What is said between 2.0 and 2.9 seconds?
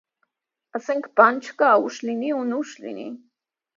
լինի ու նուշ